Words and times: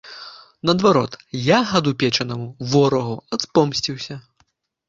Наадварот, 0.69 1.17
я 1.49 1.59
гаду 1.71 1.93
печанаму, 2.05 2.47
ворагу, 2.73 3.21
адпомсціўся. 3.39 4.19